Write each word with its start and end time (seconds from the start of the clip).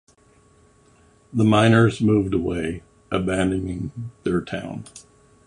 The 1.31 1.43
miner's 1.43 2.01
moved 2.01 2.33
away, 2.33 2.81
abandoning 3.11 3.91
their 4.23 4.41
town. 4.41 4.85